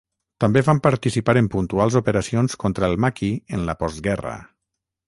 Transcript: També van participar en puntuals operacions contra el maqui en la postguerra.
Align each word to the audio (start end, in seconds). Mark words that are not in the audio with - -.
També 0.43 0.63
van 0.69 0.79
participar 0.87 1.35
en 1.41 1.49
puntuals 1.57 1.99
operacions 2.01 2.59
contra 2.65 2.91
el 2.91 2.99
maqui 3.07 3.31
en 3.59 3.71
la 3.71 3.79
postguerra. 3.85 4.39